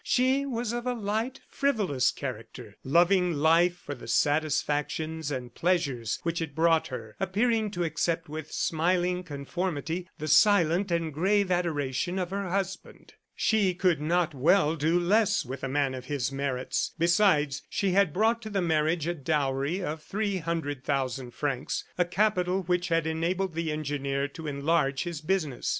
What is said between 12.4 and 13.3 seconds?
husband.